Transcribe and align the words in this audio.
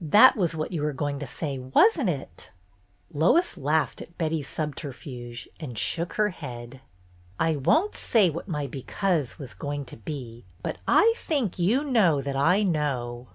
That 0.00 0.36
was 0.36 0.56
what 0.56 0.72
you 0.72 0.82
were 0.82 0.92
going 0.92 1.20
to 1.20 1.28
say, 1.28 1.58
was 1.60 1.96
n't 1.96 2.10
it?" 2.10 2.50
Lois 3.12 3.56
laughed 3.56 4.02
at 4.02 4.18
Betty's 4.18 4.48
subterfuge 4.48 5.48
and 5.60 5.78
shook 5.78 6.14
her 6.14 6.30
head. 6.30 6.80
"I 7.38 7.54
won't 7.54 7.94
say 7.94 8.28
what 8.28 8.48
my 8.48 8.66
'because' 8.66 9.38
was 9.38 9.54
going 9.54 9.84
to 9.84 9.96
be, 9.96 10.44
but 10.60 10.78
I 10.88 11.14
think 11.16 11.60
you 11.60 11.84
know 11.84 12.20
that 12.20 12.34
I 12.34 12.64
know." 12.64 13.28